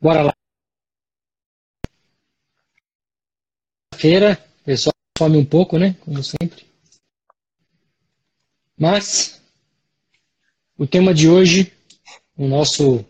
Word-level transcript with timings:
Bora 0.00 0.22
lá. 0.22 0.32
Feira, 3.96 4.38
o 4.60 4.64
pessoal 4.64 4.94
some 5.18 5.36
um 5.36 5.44
pouco, 5.44 5.76
né? 5.76 5.96
Como 6.00 6.22
sempre. 6.22 6.64
Mas, 8.78 9.42
o 10.78 10.86
tema 10.86 11.12
de 11.12 11.28
hoje, 11.28 11.72
o 12.36 12.46
nosso 12.46 13.04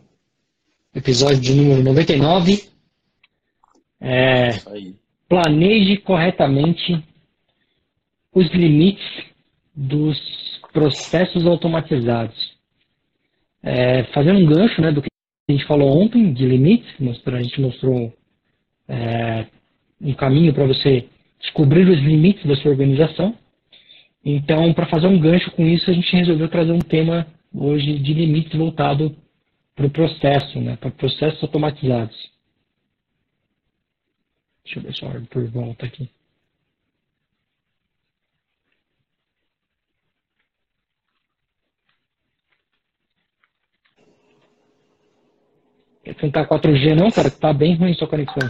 episódio 0.95 1.41
de 1.41 1.55
número 1.55 1.83
99, 1.83 2.71
é 4.01 4.49
planeje 5.29 5.99
corretamente 5.99 7.05
os 8.33 8.49
limites 8.51 9.27
dos 9.75 10.19
processos 10.73 11.47
automatizados. 11.47 12.57
É, 13.63 14.05
fazendo 14.15 14.39
um 14.39 14.47
gancho 14.47 14.81
né, 14.81 14.91
do 14.91 15.03
que 15.03 15.09
a 15.49 15.53
gente 15.53 15.67
falou 15.67 16.03
ontem 16.03 16.33
de 16.33 16.45
limites, 16.45 16.95
a 17.27 17.43
gente 17.43 17.61
mostrou 17.61 18.13
é, 18.87 19.47
um 20.01 20.13
caminho 20.13 20.53
para 20.53 20.67
você 20.67 21.09
descobrir 21.41 21.89
os 21.89 21.99
limites 22.01 22.45
da 22.45 22.55
sua 22.57 22.71
organização. 22.71 23.35
Então, 24.23 24.75
para 24.75 24.87
fazer 24.87 25.07
um 25.07 25.19
gancho 25.19 25.51
com 25.53 25.67
isso, 25.67 25.91
a 25.91 25.95
gente 25.95 26.15
resolveu 26.15 26.49
trazer 26.49 26.73
um 26.73 26.81
tema 26.81 27.27
hoje 27.55 27.99
de 27.99 28.13
limites 28.13 28.59
voltado 28.59 29.17
para 29.75 29.87
o 29.87 29.91
processo, 29.91 30.61
né, 30.61 30.77
para 30.77 30.91
processos 30.91 31.43
automatizados. 31.43 32.17
Deixa 34.65 34.81
eu 34.81 34.83
ver 34.83 35.17
a 35.17 35.19
Arthur 35.21 35.49
volta 35.49 35.87
aqui. 35.87 36.11
Tentar 46.15 46.49
4G 46.49 46.95
não, 46.95 47.11
cara? 47.11 47.31
Tá 47.31 47.53
bem 47.53 47.77
ruim 47.77 47.95
sua 47.95 48.09
conexão. 48.09 48.49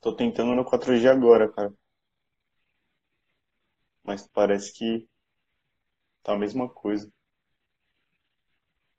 Tô 0.00 0.14
tentando 0.14 0.54
no 0.54 0.64
4G 0.64 1.10
agora, 1.10 1.48
cara. 1.52 1.72
Mas 4.02 4.26
parece 4.26 4.72
que 4.72 5.06
tá 6.22 6.32
a 6.32 6.38
mesma 6.38 6.68
coisa. 6.68 7.10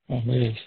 Bom, 0.07 0.21
beleza. 0.21 0.59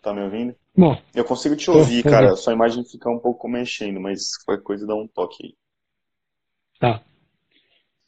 Tá 0.00 0.14
me 0.14 0.22
ouvindo? 0.22 0.56
Bom. 0.76 0.96
Eu 1.14 1.24
consigo 1.24 1.54
te 1.54 1.70
ouvir, 1.70 2.02
cara. 2.02 2.34
Sua 2.36 2.54
imagem 2.54 2.84
fica 2.84 3.10
um 3.10 3.18
pouco 3.18 3.48
mexendo, 3.48 4.00
mas 4.00 4.36
qualquer 4.44 4.62
coisa 4.62 4.86
dá 4.86 4.94
um 4.94 5.06
toque 5.06 5.44
aí. 5.44 5.54
Tá. 6.78 7.04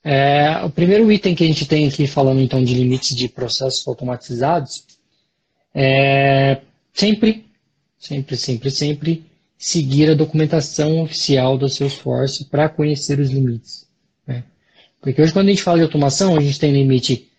É, 0.02 0.64
o 0.64 0.70
primeiro 0.70 1.12
item 1.12 1.34
que 1.34 1.44
a 1.44 1.46
gente 1.46 1.68
tem 1.68 1.86
aqui 1.86 2.06
falando 2.06 2.40
então 2.40 2.64
de 2.64 2.74
limites 2.74 3.14
de 3.14 3.28
processos 3.28 3.86
automatizados 3.86 4.84
é 5.74 6.60
sempre, 6.92 7.46
sempre, 7.98 8.36
sempre, 8.36 8.70
sempre 8.70 9.24
seguir 9.56 10.10
a 10.10 10.14
documentação 10.14 11.00
oficial 11.02 11.56
do 11.56 11.68
Salesforce 11.68 12.46
para 12.46 12.68
conhecer 12.68 13.20
os 13.20 13.30
limites. 13.30 13.86
Né? 14.26 14.42
Porque 15.00 15.22
hoje, 15.22 15.32
quando 15.32 15.46
a 15.46 15.50
gente 15.50 15.62
fala 15.62 15.78
de 15.78 15.84
automação, 15.84 16.36
a 16.36 16.40
gente 16.40 16.58
tem 16.58 16.72
limite 16.72 17.30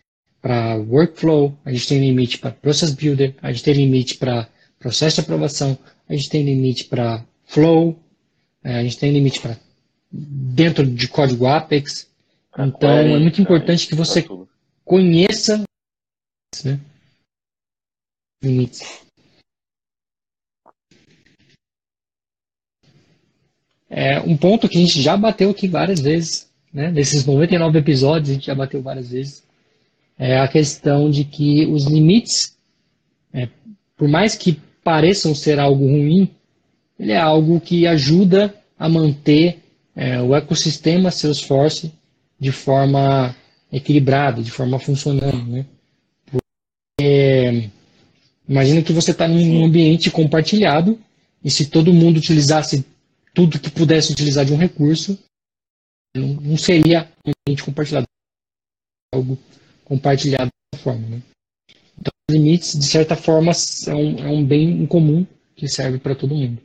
para 0.42 0.76
workflow, 0.76 1.58
a 1.66 1.72
gente 1.72 1.88
tem 1.88 2.00
limite 2.00 2.38
para 2.38 2.52
process 2.52 2.92
builder, 2.92 3.36
a 3.42 3.52
gente 3.52 3.64
tem 3.64 3.74
limite 3.74 4.18
para 4.18 4.48
processo 4.80 5.16
de 5.16 5.22
aprovação, 5.22 5.78
a 6.08 6.14
gente 6.14 6.30
tem 6.30 6.44
limite 6.44 6.86
para 6.86 7.26
flow, 7.46 7.98
é, 8.64 8.76
a 8.78 8.84
gente 8.84 8.98
tem 8.98 9.12
limite 9.12 9.40
para 9.40 9.58
dentro 10.12 10.86
de 10.86 11.08
código 11.08 11.46
Apex. 11.46 12.10
Então, 12.58 12.90
é 12.90 13.20
muito 13.20 13.42
importante 13.42 13.88
que 13.88 13.96
você 13.96 14.26
conheça 14.86 15.64
né, 16.64 16.80
limites. 18.42 19.04
É, 23.96 24.20
um 24.22 24.36
ponto 24.36 24.68
que 24.68 24.76
a 24.76 24.82
gente 24.82 25.00
já 25.00 25.16
bateu 25.16 25.52
aqui 25.52 25.68
várias 25.68 26.00
vezes, 26.00 26.48
né? 26.74 26.92
Desses 26.92 27.28
99 27.28 27.78
episódios, 27.78 28.32
a 28.32 28.34
gente 28.34 28.48
já 28.48 28.56
bateu 28.56 28.82
várias 28.82 29.12
vezes, 29.12 29.44
é 30.18 30.40
a 30.40 30.48
questão 30.48 31.12
de 31.12 31.24
que 31.24 31.68
os 31.68 31.86
limites, 31.86 32.58
é, 33.32 33.48
por 33.96 34.08
mais 34.08 34.34
que 34.34 34.60
pareçam 34.84 35.36
ser 35.36 35.60
algo 35.60 35.86
ruim, 35.86 36.28
ele 37.00 37.12
é 37.12 37.20
algo 37.20 37.62
que 37.62 37.86
ajuda 37.86 38.56
a 38.80 38.90
manter 38.90 39.60
é, 39.96 40.20
o 40.20 40.36
ecossistema 40.36 41.12
Salesforce 41.12 41.92
de 42.40 42.52
forma 42.52 43.36
equilibrada, 43.72 44.42
de 44.42 44.50
forma 44.50 44.80
funcionando, 44.80 45.46
né? 45.46 45.66
Porque, 46.32 47.70
imagina 48.50 48.82
que 48.82 48.92
você 48.92 49.12
está 49.12 49.28
num 49.28 49.64
ambiente 49.64 50.10
compartilhado 50.10 51.00
e 51.44 51.52
se 51.52 51.68
todo 51.68 51.94
mundo 51.94 52.18
utilizasse 52.18 52.84
tudo 53.34 53.60
que 53.60 53.72
pudesse 53.72 54.12
utilizar 54.12 54.46
de 54.46 54.54
um 54.54 54.58
recurso 54.58 55.18
não, 56.16 56.34
não 56.36 56.58
seria 56.58 57.12
ambiente 57.26 57.64
compartilhado, 57.64 58.06
algo 59.14 59.38
compartilhado 59.84 60.50
dessa 60.72 60.84
forma. 60.84 61.08
Né? 61.08 61.22
Então, 62.00 62.12
os 62.30 62.36
limites, 62.36 62.78
de 62.78 62.86
certa 62.86 63.16
forma, 63.16 63.52
um, 63.88 64.20
é 64.20 64.30
um 64.30 64.46
bem 64.46 64.86
comum 64.86 65.26
que 65.56 65.68
serve 65.68 65.98
para 65.98 66.16
todo 66.16 66.36
mundo. 66.36 66.62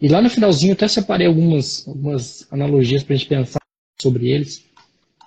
E 0.00 0.08
lá 0.08 0.20
no 0.20 0.30
finalzinho, 0.30 0.72
até 0.72 0.88
separei 0.88 1.26
algumas, 1.26 1.86
algumas 1.86 2.50
analogias 2.52 3.02
para 3.02 3.14
a 3.14 3.16
gente 3.16 3.28
pensar 3.28 3.60
sobre 4.00 4.30
eles. 4.30 4.64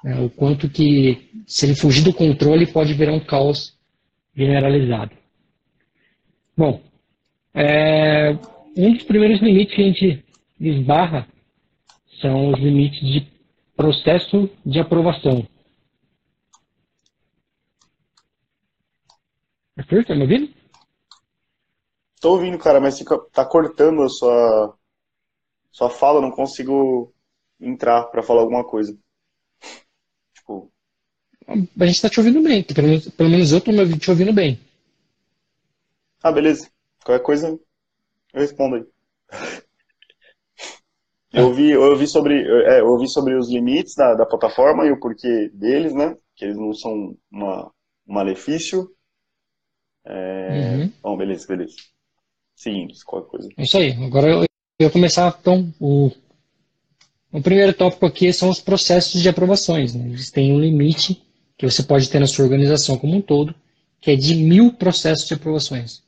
Né? 0.04 0.20
o 0.20 0.30
quanto 0.30 0.70
que, 0.70 1.30
se 1.48 1.66
ele 1.66 1.76
fugir 1.76 2.04
do 2.04 2.14
controle, 2.14 2.68
pode 2.68 2.94
virar 2.94 3.14
um 3.14 3.22
caos 3.22 3.74
generalizado. 4.36 5.12
Bom, 6.58 6.82
é, 7.54 8.32
um 8.76 8.94
dos 8.94 9.04
primeiros 9.04 9.42
limites 9.42 9.74
que 9.74 9.82
a 9.82 9.86
gente 9.86 10.26
esbarra 10.70 11.28
são 12.22 12.52
os 12.52 12.60
limites 12.60 13.00
de 13.00 13.32
processo 13.76 14.50
de 14.66 14.80
aprovação. 14.80 15.48
Arthur, 19.76 20.02
está 20.02 20.16
me 20.16 20.22
ouvindo? 20.22 20.54
Estou 22.16 22.36
ouvindo, 22.36 22.58
cara, 22.58 22.80
mas 22.80 22.98
fica, 22.98 23.20
tá 23.32 23.44
cortando 23.44 24.04
a 24.04 24.10
sua, 24.10 24.78
sua 25.72 25.90
fala, 25.90 26.22
não 26.22 26.32
consigo 26.32 27.14
entrar 27.60 28.04
para 28.06 28.24
falar 28.24 28.42
alguma 28.42 28.64
coisa. 28.64 28.98
Tipo... 30.34 30.72
A 31.48 31.56
gente 31.56 31.96
está 31.96 32.10
te 32.10 32.20
ouvindo 32.20 32.42
bem, 32.42 32.64
pelo 32.64 32.88
menos, 32.88 33.10
pelo 33.10 33.30
menos 33.30 33.52
eu 33.52 33.58
estou 33.58 33.98
te 34.00 34.10
ouvindo 34.10 34.32
bem. 34.32 34.60
Ah, 36.22 36.32
beleza. 36.32 36.72
Qualquer 37.04 37.24
coisa 37.24 37.48
eu 37.50 37.60
respondo 38.40 38.76
aí. 38.78 38.86
Eu 41.34 41.48
ouvi, 41.48 41.72
eu 41.72 41.82
ouvi, 41.82 42.06
sobre, 42.06 42.48
é, 42.48 42.80
eu 42.80 42.88
ouvi 42.88 43.08
sobre 43.08 43.36
os 43.36 43.50
limites 43.50 43.96
da, 43.96 44.14
da 44.14 44.24
plataforma 44.24 44.86
e 44.86 44.92
o 44.92 45.00
porquê 45.00 45.50
deles, 45.52 45.92
né? 45.92 46.16
Que 46.36 46.46
eles 46.46 46.56
não 46.56 46.72
são 46.74 47.18
uma, 47.32 47.72
um 48.08 48.14
malefício. 48.14 48.88
É... 50.06 50.76
Uhum. 50.76 50.92
Bom, 51.02 51.18
beleza, 51.18 51.48
beleza. 51.48 51.76
Seguimos, 52.56 53.04
qualquer 53.04 53.30
coisa. 53.30 53.50
É 53.58 53.64
isso 53.64 53.78
aí. 53.80 53.94
Agora 54.06 54.30
eu, 54.30 54.46
eu 54.78 54.92
começar, 54.92 55.36
então, 55.42 55.74
o, 55.80 56.12
o 57.32 57.42
primeiro 57.42 57.74
tópico 57.74 58.06
aqui 58.06 58.32
são 58.32 58.50
os 58.52 58.62
processos 58.62 59.20
de 59.20 59.28
aprovações. 59.28 59.96
Né? 59.96 60.06
Eles 60.10 60.30
têm 60.30 60.54
um 60.54 60.60
limite 60.60 61.20
que 61.58 61.66
você 61.68 61.82
pode 61.82 62.12
ter 62.12 62.20
na 62.20 62.28
sua 62.28 62.46
organização 62.46 62.96
como 62.96 63.16
um 63.16 63.22
todo, 63.22 63.56
que 64.00 64.12
é 64.12 64.16
de 64.16 64.36
mil 64.36 64.72
processos 64.72 65.28
de 65.28 65.34
aprovações. 65.34 66.04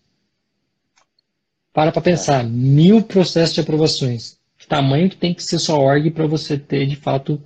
Para 1.73 1.91
para 1.91 2.01
pensar, 2.01 2.45
é. 2.45 2.47
mil 2.47 3.01
processos 3.01 3.55
de 3.55 3.61
aprovações 3.61 4.37
tamanho 4.67 5.09
que 5.09 5.17
tem 5.17 5.33
que 5.33 5.43
ser 5.43 5.59
sua 5.59 5.77
org 5.77 6.09
para 6.11 6.27
você 6.27 6.57
ter, 6.57 6.85
de 6.85 6.95
fato, 6.95 7.41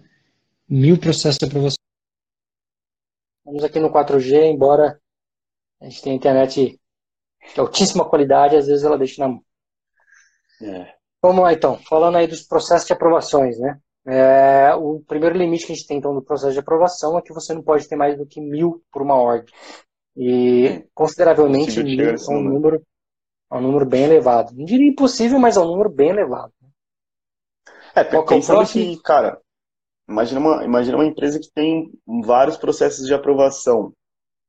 mil 0.67 0.99
processos 0.99 1.37
de 1.37 1.45
aprovação. 1.45 1.77
Estamos 3.39 3.63
aqui 3.63 3.79
no 3.79 3.91
4G, 3.91 4.45
embora 4.45 4.99
a 5.81 5.85
gente 5.85 6.01
tenha 6.01 6.15
internet 6.15 6.79
de 7.53 7.59
altíssima 7.59 8.07
qualidade, 8.07 8.55
às 8.55 8.67
vezes 8.67 8.83
ela 8.83 8.97
deixa 8.97 9.21
na 9.21 9.29
mão. 9.29 9.43
É. 10.61 10.93
Vamos 11.21 11.43
lá, 11.43 11.53
então. 11.53 11.77
Falando 11.77 12.17
aí 12.17 12.27
dos 12.27 12.43
processos 12.43 12.87
de 12.87 12.93
aprovações, 12.93 13.59
né? 13.59 13.79
É, 14.07 14.73
o 14.75 15.01
primeiro 15.07 15.37
limite 15.37 15.65
que 15.65 15.71
a 15.71 15.75
gente 15.75 15.87
tem, 15.87 15.97
então, 15.97 16.13
do 16.13 16.21
processo 16.21 16.53
de 16.53 16.59
aprovação 16.59 17.17
é 17.17 17.21
que 17.21 17.33
você 17.33 17.53
não 17.53 17.61
pode 17.61 17.87
ter 17.87 17.95
mais 17.95 18.17
do 18.17 18.25
que 18.25 18.39
mil 18.39 18.83
por 18.91 19.01
uma 19.01 19.15
org. 19.15 19.45
E, 20.15 20.85
consideravelmente, 20.93 21.81
mil 21.83 22.09
é 22.09 22.15
um 22.29 22.41
número, 22.41 22.81
é 23.51 23.55
um 23.55 23.61
número 23.61 23.85
bem 23.85 24.03
elevado. 24.03 24.53
Não 24.55 24.65
diria 24.65 24.89
impossível, 24.89 25.39
mas 25.39 25.57
é 25.57 25.59
um 25.59 25.67
número 25.67 25.89
bem 25.89 26.09
elevado. 26.09 26.53
É, 27.95 28.03
Qual 28.03 28.25
pensando 28.25 28.65
que, 28.65 28.95
que, 28.95 29.01
cara, 29.01 29.39
imagina 30.07 30.39
uma, 30.39 30.63
imagina 30.63 30.97
uma 30.97 31.05
empresa 31.05 31.39
que 31.39 31.51
tem 31.51 31.91
vários 32.23 32.57
processos 32.57 33.05
de 33.05 33.13
aprovação. 33.13 33.93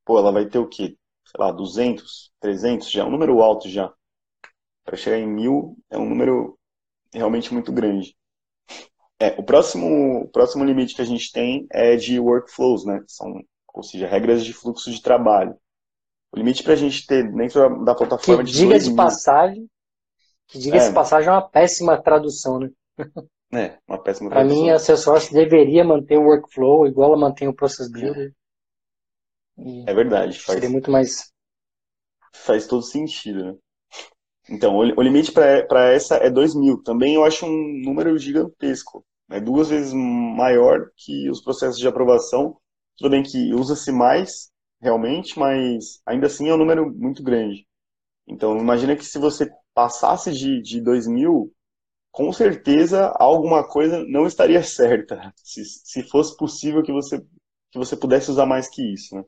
Pô, 0.05 0.17
ela 0.17 0.31
vai 0.31 0.45
ter 0.47 0.59
o 0.59 0.67
quê? 0.67 0.95
Sei 1.25 1.39
lá, 1.39 1.51
200, 1.51 2.31
300 2.39 2.89
já, 2.89 3.01
é 3.01 3.05
um 3.05 3.11
número 3.11 3.41
alto 3.41 3.69
já. 3.69 3.93
Para 4.83 4.97
chegar 4.97 5.17
em 5.17 5.27
mil 5.27 5.77
é 5.89 5.97
um 5.97 6.09
número 6.09 6.57
realmente 7.13 7.53
muito 7.53 7.71
grande. 7.71 8.15
É, 9.19 9.39
o 9.39 9.43
próximo, 9.43 10.23
o 10.23 10.27
próximo 10.29 10.65
limite 10.65 10.95
que 10.95 11.01
a 11.01 11.05
gente 11.05 11.31
tem 11.31 11.67
é 11.71 11.95
de 11.95 12.19
workflows, 12.19 12.85
né? 12.85 13.03
São, 13.07 13.39
ou 13.71 13.83
seja, 13.83 14.07
regras 14.07 14.43
de 14.43 14.51
fluxo 14.51 14.91
de 14.91 15.01
trabalho. 15.01 15.55
O 16.31 16.37
limite 16.37 16.63
para 16.63 16.73
a 16.73 16.77
gente 16.77 17.05
ter 17.05 17.31
dentro 17.31 17.83
da 17.83 17.93
plataforma 17.93 18.43
que 18.43 18.51
de 18.51 18.57
diga 18.57 18.79
de 18.79 18.95
passagem, 18.95 19.69
que 20.47 20.57
diga 20.57 20.77
é. 20.77 20.87
de 20.87 20.93
passagem 20.93 21.29
é 21.29 21.31
uma 21.31 21.47
péssima 21.47 22.01
tradução, 22.01 22.59
né? 22.59 22.69
É, 23.53 23.77
uma 23.85 24.01
péssima 24.01 24.29
Para 24.29 24.45
mim, 24.45 24.69
a 24.69 24.79
Salesforce 24.79 25.33
deveria 25.33 25.83
manter 25.83 26.17
o 26.17 26.23
workflow 26.23 26.87
igual 26.87 27.09
ela 27.09 27.19
mantém 27.19 27.49
o 27.49 27.53
Process 27.53 27.91
Builder. 27.91 28.33
É, 29.57 29.91
é 29.91 29.93
verdade. 29.93 30.39
Faz, 30.39 30.57
seria 30.57 30.69
muito 30.69 30.89
mais. 30.89 31.31
Faz 32.33 32.65
todo 32.65 32.81
sentido, 32.81 33.43
né? 33.43 33.57
Então, 34.49 34.75
o, 34.77 35.01
limite 35.01 35.31
para 35.31 35.91
essa 35.91 36.15
é 36.15 36.29
2 36.29 36.55
mil. 36.55 36.81
Também 36.81 37.15
eu 37.15 37.23
acho 37.23 37.45
um 37.45 37.81
número 37.83 38.17
gigantesco. 38.17 39.05
É 39.29 39.39
duas 39.39 39.69
vezes 39.69 39.93
maior 39.93 40.89
que 40.95 41.29
os 41.29 41.41
processos 41.41 41.77
de 41.77 41.87
aprovação. 41.87 42.57
Tudo 42.97 43.11
bem 43.11 43.23
que 43.23 43.53
usa-se 43.53 43.91
mais, 43.91 44.49
realmente, 44.81 45.37
mas 45.37 46.01
ainda 46.05 46.27
assim 46.27 46.49
é 46.49 46.53
um 46.53 46.57
número 46.57 46.91
muito 46.91 47.23
grande. 47.23 47.65
Então, 48.27 48.57
imagina 48.57 48.95
que 48.95 49.05
se 49.05 49.17
você 49.19 49.49
passasse 49.73 50.31
de, 50.31 50.61
de 50.61 50.81
2 50.81 51.07
mil, 51.07 51.53
com 52.11 52.31
certeza 52.33 53.07
alguma 53.17 53.67
coisa 53.67 54.03
não 54.05 54.25
estaria 54.25 54.61
certa. 54.63 55.33
Se, 55.37 55.63
se 55.63 56.03
fosse 56.03 56.35
possível 56.35 56.83
que 56.83 56.91
você, 56.91 57.19
que 57.71 57.77
você 57.77 57.95
pudesse 57.95 58.31
usar 58.31 58.45
mais 58.45 58.69
que 58.69 58.93
isso, 58.93 59.15
né? 59.15 59.23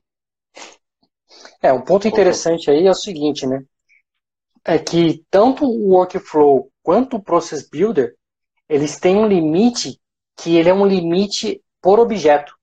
É, 1.62 1.74
um 1.74 1.82
ponto 1.82 2.08
interessante 2.08 2.70
aí 2.70 2.86
é 2.86 2.92
o 2.92 2.96
seguinte, 2.96 3.48
né? 3.48 3.64
É 4.66 4.78
que 4.78 5.26
tanto 5.30 5.66
o 5.66 5.94
workflow 5.94 6.70
quanto 6.82 7.18
o 7.18 7.24
process 7.24 7.68
builder, 7.68 8.16
eles 8.70 9.00
têm 9.00 9.18
um 9.18 9.28
limite 9.28 10.00
que 10.38 10.56
ele 10.56 10.70
é 10.70 10.74
um 10.74 10.86
limite 10.86 11.62
por 11.82 12.00
objeto. 12.00 12.54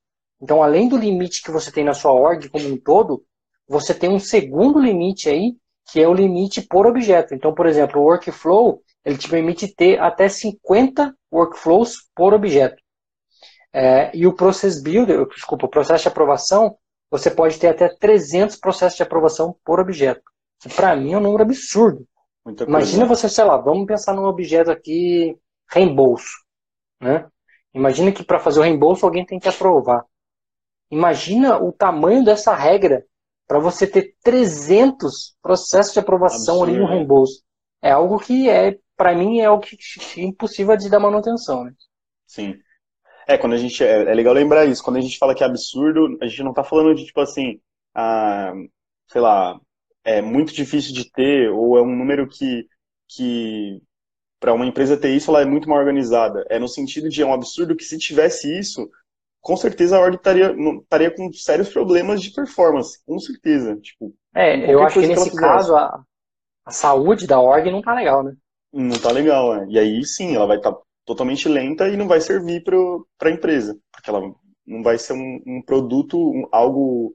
Então, 0.41 0.63
além 0.63 0.89
do 0.89 0.97
limite 0.97 1.43
que 1.43 1.51
você 1.51 1.71
tem 1.71 1.85
na 1.85 1.95
sua 1.95 2.13
org 2.13 2.49
como 2.49 2.67
um 2.67 2.77
todo, 2.77 3.25
você 3.69 3.95
tem 3.95 4.11
um 4.11 4.19
segundo 4.19 4.81
limite 4.81 5.29
aí, 5.29 5.57
que 5.91 6.01
é 6.01 6.09
o 6.09 6.15
limite 6.15 6.63
por 6.63 6.87
objeto. 6.87 7.35
Então, 7.35 7.55
por 7.55 7.67
exemplo, 7.67 8.01
o 8.01 8.05
workflow, 8.05 8.83
ele 9.05 9.19
te 9.19 9.29
permite 9.29 9.75
ter 9.75 10.01
até 10.01 10.29
50 10.29 11.15
workflows 11.33 12.09
por 12.15 12.35
objeto. 12.35 12.83
É, 13.73 14.15
e 14.17 14.27
o 14.27 14.35
Process 14.35 14.83
Builder, 14.83 15.27
desculpa, 15.29 15.67
o 15.67 15.71
processo 15.71 16.03
de 16.03 16.09
aprovação, 16.09 16.77
você 17.11 17.31
pode 17.31 17.59
ter 17.59 17.69
até 17.69 17.89
300 17.89 18.57
processos 18.57 18.97
de 18.97 19.03
aprovação 19.03 19.57
por 19.65 19.81
objeto. 19.81 20.23
Que 20.61 20.69
para 20.69 20.95
mim 20.95 21.13
é 21.13 21.19
um 21.19 21.21
número 21.21 21.43
absurdo. 21.43 22.07
Muita 22.45 22.65
Imagina 22.65 23.07
coisa. 23.07 23.23
você, 23.23 23.29
sei 23.29 23.45
lá, 23.45 23.57
vamos 23.57 23.87
pensar 23.87 24.13
num 24.13 24.25
objeto 24.25 24.71
aqui, 24.71 25.37
reembolso. 25.71 26.45
Né? 27.01 27.27
Imagina 27.73 28.13
que 28.13 28.25
para 28.25 28.41
fazer 28.41 28.61
o 28.61 28.63
reembolso 28.63 29.07
alguém 29.07 29.25
tem 29.25 29.39
que 29.39 29.49
aprovar. 29.49 30.05
Imagina 30.91 31.63
o 31.63 31.73
tamanho 31.73 32.25
dessa 32.25 32.55
regra 32.55 33.05
para 33.47 33.59
você 33.59 33.87
ter 33.87 34.15
300 34.23 35.37
processos 35.43 35.93
de 35.93 36.01
aprovação 36.01 36.63
Absurdo. 36.63 36.71
ali 36.71 36.79
no 36.79 36.89
reembolso. 36.89 37.43
É 37.83 37.91
algo 37.93 38.19
que 38.19 38.49
é 38.49 38.79
para 39.01 39.15
mim 39.15 39.41
é 39.41 39.47
algo 39.47 39.65
que 39.65 39.79
é 40.19 40.23
impossível 40.23 40.77
de 40.77 40.91
dar 40.91 41.01
manutenção, 41.01 41.65
né? 41.65 41.73
Sim. 42.27 42.55
É, 43.27 43.39
quando 43.39 43.55
a 43.55 43.57
gente. 43.57 43.83
É, 43.83 44.03
é, 44.03 44.15
legal 44.15 44.35
lembrar 44.35 44.67
isso. 44.67 44.85
Quando 44.85 44.99
a 44.99 45.01
gente 45.01 45.17
fala 45.17 45.35
que 45.35 45.43
é 45.43 45.47
absurdo, 45.47 46.19
a 46.21 46.27
gente 46.27 46.43
não 46.43 46.53
tá 46.53 46.63
falando 46.63 46.95
de, 46.95 47.07
tipo 47.07 47.19
assim, 47.19 47.59
ah, 47.95 48.53
sei 49.09 49.23
lá, 49.23 49.59
é 50.05 50.21
muito 50.21 50.53
difícil 50.53 50.93
de 50.93 51.11
ter, 51.11 51.49
ou 51.51 51.79
é 51.79 51.83
um 51.83 51.97
número 51.97 52.29
que, 52.29 52.67
que 53.09 53.81
para 54.39 54.53
uma 54.53 54.67
empresa 54.67 54.99
ter 54.99 55.17
isso, 55.17 55.31
ela 55.31 55.41
é 55.41 55.47
muito 55.47 55.67
mal 55.67 55.79
organizada. 55.79 56.45
É 56.51 56.59
no 56.59 56.69
sentido 56.69 57.09
de 57.09 57.23
é 57.23 57.27
um 57.27 57.33
absurdo 57.33 57.75
que 57.75 57.85
se 57.85 57.97
tivesse 57.97 58.55
isso, 58.59 58.87
com 59.41 59.57
certeza 59.57 59.97
a 59.97 60.01
org 60.01 60.17
estaria, 60.17 60.55
estaria 60.83 61.11
com 61.11 61.33
sérios 61.33 61.71
problemas 61.71 62.21
de 62.21 62.35
performance, 62.35 63.03
com 63.07 63.19
certeza. 63.19 63.77
Tipo, 63.77 64.15
é, 64.35 64.71
eu 64.71 64.83
acho 64.83 65.01
que 65.01 65.07
nesse 65.07 65.31
que 65.31 65.37
caso 65.39 65.75
a, 65.75 66.05
a 66.67 66.71
saúde 66.71 67.27
da 67.27 67.41
org 67.41 67.71
não 67.71 67.81
tá 67.81 67.95
legal, 67.95 68.23
né? 68.23 68.37
Não 68.73 68.99
tá 68.99 69.11
legal, 69.11 69.55
né? 69.55 69.67
E 69.69 69.79
aí 69.79 70.05
sim, 70.05 70.35
ela 70.35 70.47
vai 70.47 70.57
estar 70.57 70.73
tá 70.73 70.81
totalmente 71.05 71.49
lenta 71.49 71.89
e 71.89 71.97
não 71.97 72.07
vai 72.07 72.21
servir 72.21 72.63
para 72.63 73.29
a 73.29 73.33
empresa, 73.33 73.77
porque 73.93 74.09
ela 74.09 74.33
não 74.67 74.83
vai 74.83 74.99
ser 74.99 75.15
um, 75.15 75.43
um 75.47 75.63
produto, 75.63 76.17
um, 76.19 76.47
algo. 76.53 77.13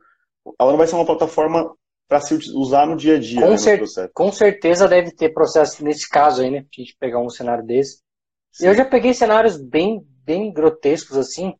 Ela 0.60 0.72
não 0.72 0.78
vai 0.78 0.88
ser 0.88 0.96
uma 0.96 1.06
plataforma 1.06 1.74
para 2.08 2.20
se 2.20 2.36
usar 2.54 2.86
no 2.86 2.98
dia 2.98 3.16
a 3.16 3.20
dia. 3.20 3.42
Com, 3.42 3.52
né, 3.52 3.58
cer 3.58 4.12
com 4.14 4.32
certeza 4.32 4.88
deve 4.88 5.12
ter 5.12 5.34
processo 5.34 5.84
nesse 5.84 6.10
caso 6.10 6.42
aí, 6.42 6.52
né? 6.52 6.60
A 6.60 6.82
gente 6.82 6.96
pegar 7.00 7.20
um 7.20 7.30
cenário 7.30 7.66
desse. 7.66 8.02
Sim. 8.52 8.68
Eu 8.68 8.76
já 8.76 8.86
peguei 8.86 9.14
cenários 9.14 9.58
bem, 9.58 10.06
bem 10.24 10.52
grotescos 10.52 11.18
assim. 11.18 11.54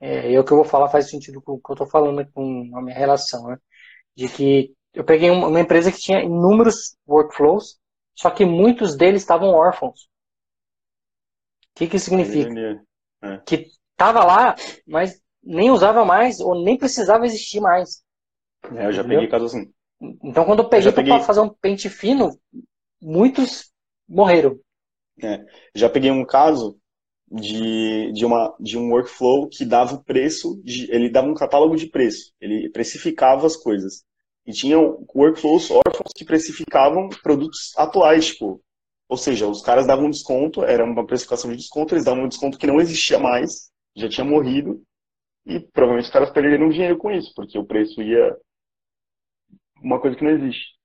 É, 0.00 0.30
e 0.30 0.38
o 0.38 0.44
que 0.44 0.52
eu 0.52 0.58
vou 0.58 0.64
falar 0.64 0.88
faz 0.88 1.10
sentido 1.10 1.42
com 1.42 1.52
o 1.52 1.60
que 1.60 1.70
eu 1.70 1.74
estou 1.74 1.86
falando 1.86 2.24
com 2.32 2.70
a 2.74 2.82
minha 2.82 2.96
relação, 2.96 3.48
né? 3.48 3.56
De 4.16 4.28
que 4.28 4.72
eu 4.94 5.04
peguei 5.04 5.30
uma 5.30 5.60
empresa 5.60 5.90
que 5.90 5.98
tinha 5.98 6.22
inúmeros 6.22 6.96
workflows 7.06 7.78
só 8.18 8.30
que 8.30 8.44
muitos 8.44 8.96
deles 8.96 9.22
estavam 9.22 9.50
órfãos. 9.50 10.08
O 11.70 11.78
que, 11.78 11.86
que 11.86 12.00
significa? 12.00 12.50
É. 13.22 13.38
Que 13.46 13.68
estava 13.92 14.24
lá, 14.24 14.56
mas 14.84 15.22
nem 15.40 15.70
usava 15.70 16.04
mais 16.04 16.40
ou 16.40 16.60
nem 16.64 16.76
precisava 16.76 17.26
existir 17.26 17.60
mais. 17.60 18.02
É, 18.74 18.86
eu 18.86 18.92
já 18.92 19.02
Entendeu? 19.02 19.20
peguei 19.20 19.28
casos 19.28 19.54
assim. 19.54 19.72
Então, 20.24 20.44
quando 20.44 20.64
eu 20.64 20.68
peguei, 20.68 20.88
eu 20.88 20.92
peguei... 20.92 21.14
para 21.14 21.22
fazer 21.22 21.40
um 21.40 21.48
pente 21.48 21.88
fino, 21.88 22.36
muitos 23.00 23.70
morreram. 24.08 24.58
É, 25.22 25.46
já 25.72 25.88
peguei 25.88 26.10
um 26.10 26.26
caso 26.26 26.76
de, 27.30 28.10
de, 28.10 28.26
uma, 28.26 28.52
de 28.58 28.76
um 28.76 28.90
workflow 28.90 29.48
que 29.48 29.64
dava 29.64 29.94
o 29.94 30.02
preço, 30.02 30.60
de, 30.64 30.90
ele 30.90 31.08
dava 31.08 31.28
um 31.28 31.34
catálogo 31.34 31.76
de 31.76 31.86
preço, 31.86 32.32
ele 32.40 32.68
precificava 32.70 33.46
as 33.46 33.56
coisas. 33.56 34.04
E 34.48 34.52
tinham 34.52 35.04
workflows 35.14 35.70
órfãos 35.70 36.10
que 36.16 36.24
precificavam 36.24 37.10
produtos 37.22 37.74
atuais, 37.76 38.28
tipo. 38.28 38.62
Ou 39.06 39.18
seja, 39.18 39.46
os 39.46 39.62
caras 39.62 39.86
davam 39.86 40.06
um 40.06 40.10
desconto, 40.10 40.64
era 40.64 40.84
uma 40.84 41.06
precificação 41.06 41.50
de 41.50 41.58
desconto, 41.58 41.94
eles 41.94 42.06
davam 42.06 42.24
um 42.24 42.28
desconto 42.28 42.58
que 42.58 42.66
não 42.66 42.80
existia 42.80 43.18
mais, 43.18 43.70
já 43.94 44.08
tinha 44.08 44.24
morrido, 44.24 44.82
e 45.46 45.60
provavelmente 45.60 46.06
os 46.06 46.12
caras 46.12 46.30
perderiam 46.30 46.70
dinheiro 46.70 46.98
com 46.98 47.10
isso, 47.10 47.32
porque 47.36 47.58
o 47.58 47.66
preço 47.66 48.02
ia. 48.02 48.36
Uma 49.82 50.00
coisa 50.00 50.16
que 50.16 50.24
não 50.24 50.30
existe. 50.30 50.78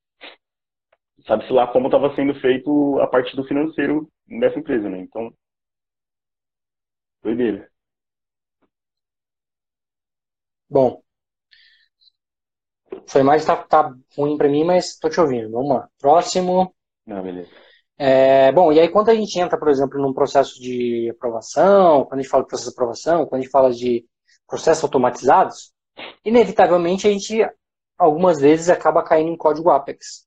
Sabe-se 1.27 1.51
lá 1.51 1.65
como 1.71 1.87
estava 1.87 2.13
sendo 2.15 2.33
feito 2.39 2.99
a 2.99 3.07
parte 3.07 3.35
do 3.35 3.43
financeiro 3.45 4.07
dessa 4.27 4.59
empresa, 4.59 4.89
né? 4.89 4.99
Então. 4.99 5.33
Doideira. 7.23 7.69
Bom, 10.69 11.02
sua 13.13 13.21
imagem 13.21 13.45
tá, 13.45 13.55
tá 13.55 13.93
ruim 14.17 14.35
para 14.37 14.49
mim, 14.49 14.63
mas 14.63 14.97
tô 14.97 15.07
te 15.07 15.21
ouvindo. 15.21 15.51
Vamos 15.51 15.69
lá. 15.69 15.87
Próximo. 15.99 16.73
Não, 17.05 17.21
beleza. 17.21 17.49
É, 17.95 18.51
bom, 18.51 18.73
e 18.73 18.79
aí 18.79 18.89
quando 18.89 19.09
a 19.09 19.15
gente 19.15 19.39
entra, 19.39 19.55
por 19.55 19.69
exemplo, 19.69 20.01
num 20.01 20.13
processo 20.13 20.59
de 20.59 21.11
aprovação, 21.11 22.05
quando 22.05 22.19
a 22.19 22.23
gente 22.23 22.31
fala 22.31 22.43
de 22.43 22.49
processo 22.49 22.69
de 22.69 22.73
aprovação, 22.73 23.25
quando 23.27 23.39
a 23.39 23.43
gente 23.43 23.51
fala 23.51 23.71
de 23.71 24.03
processos 24.47 24.83
automatizados, 24.83 25.71
inevitavelmente 26.25 27.07
a 27.07 27.11
gente, 27.11 27.47
algumas 27.99 28.41
vezes, 28.41 28.67
acaba 28.67 29.03
caindo 29.03 29.31
em 29.31 29.37
código 29.37 29.69
Apex. 29.69 30.25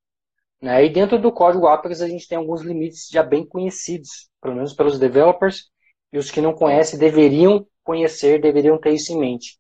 Né? 0.63 0.85
E 0.85 0.89
dentro 0.89 1.21
do 1.21 1.33
código 1.33 1.67
Apex 1.67 2.01
a 2.01 2.09
gente 2.09 2.29
tem 2.29 2.39
alguns 2.39 2.63
limites 2.63 3.09
já 3.11 3.23
bem 3.25 3.45
conhecidos, 3.45 4.31
pelo 4.41 4.55
menos 4.55 4.73
pelos 4.73 4.97
developers, 4.97 5.71
e 6.13 6.19
os 6.19 6.31
que 6.31 6.41
não 6.41 6.55
conhecem 6.55 7.01
deveriam 7.01 7.67
conhecer, 7.83 8.41
deveriam 8.41 8.79
ter 8.79 8.93
isso 8.93 9.13
em 9.13 9.19
mente 9.19 9.59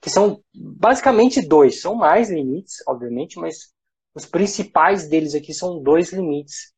que 0.00 0.08
são 0.08 0.42
basicamente 0.54 1.46
dois. 1.46 1.80
São 1.80 1.94
mais 1.94 2.30
limites, 2.30 2.76
obviamente, 2.86 3.38
mas 3.38 3.72
os 4.14 4.24
principais 4.24 5.08
deles 5.08 5.34
aqui 5.34 5.52
são 5.52 5.82
dois 5.82 6.12
limites, 6.12 6.72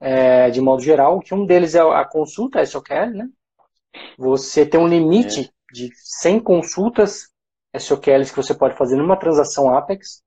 é, 0.00 0.50
de 0.50 0.60
modo 0.60 0.82
geral, 0.82 1.20
que 1.20 1.34
um 1.34 1.46
deles 1.46 1.74
é 1.74 1.80
a 1.80 2.04
consulta 2.04 2.64
SOQL, 2.64 3.10
né? 3.10 3.28
Você 4.18 4.64
tem 4.64 4.80
um 4.80 4.88
limite 4.88 5.42
é. 5.42 5.72
de 5.72 5.90
100 5.94 6.40
consultas 6.40 7.30
SOQLs 7.78 8.30
que 8.30 8.36
você 8.36 8.54
pode 8.54 8.76
fazer 8.76 8.96
numa 8.96 9.18
transação 9.18 9.74
Apex 9.74 10.22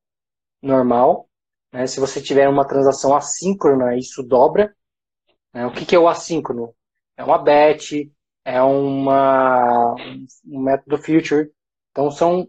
normal. 0.62 1.28
Né? 1.74 1.88
Se 1.88 2.00
você 2.00 2.22
tiver 2.22 2.48
uma 2.48 2.66
transação 2.66 3.16
assíncrona, 3.16 3.98
isso 3.98 4.24
dobra. 4.24 4.75
Né? 5.54 5.66
O 5.66 5.72
que, 5.72 5.86
que 5.86 5.96
é 5.96 6.00
o 6.00 6.08
assíncrono? 6.08 6.74
É 7.18 7.24
uma 7.24 7.38
batch, 7.38 7.94
é 8.44 8.62
uma, 8.62 9.96
um 10.46 10.62
método 10.62 10.98
future 10.98 11.52
então, 11.96 12.12
são, 12.12 12.46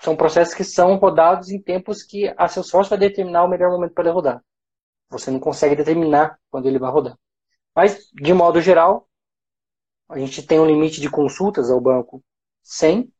são 0.00 0.14
processos 0.14 0.54
que 0.54 0.62
são 0.62 0.94
rodados 0.94 1.50
em 1.50 1.60
tempos 1.60 2.04
que 2.04 2.32
a 2.36 2.46
Salesforce 2.46 2.88
vai 2.88 2.98
determinar 2.98 3.42
o 3.42 3.48
melhor 3.48 3.72
momento 3.72 3.92
para 3.92 4.04
ele 4.04 4.14
rodar. 4.14 4.44
Você 5.10 5.32
não 5.32 5.40
consegue 5.40 5.74
determinar 5.74 6.38
quando 6.48 6.66
ele 6.66 6.78
vai 6.78 6.92
rodar. 6.92 7.18
Mas, 7.74 8.08
de 8.12 8.32
modo 8.32 8.60
geral, 8.60 9.08
a 10.08 10.16
gente 10.16 10.46
tem 10.46 10.60
um 10.60 10.66
limite 10.66 11.00
de 11.00 11.10
consultas 11.10 11.72
ao 11.72 11.80
banco 11.80 12.22
100 12.62 13.12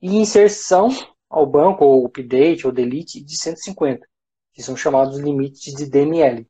e 0.00 0.16
inserção 0.16 0.90
ao 1.28 1.44
banco, 1.44 1.84
ou 1.84 2.06
update, 2.06 2.64
ou 2.64 2.72
delete, 2.72 3.20
de 3.20 3.36
150, 3.36 4.06
que 4.52 4.62
são 4.62 4.76
chamados 4.76 5.18
limites 5.18 5.74
de 5.74 5.90
DML. 5.90 6.48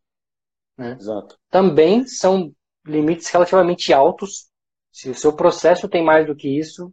Né? 0.77 0.99
Exato. 1.01 1.39
Também 1.49 2.07
são 2.07 2.55
limites 2.85 3.29
relativamente 3.31 3.91
altos. 3.91 4.51
Se 4.93 5.09
o 5.09 5.15
seu 5.15 5.35
processo 5.35 5.89
tem 5.89 6.05
mais 6.05 6.27
do 6.27 6.37
que 6.37 6.59
isso, 6.59 6.93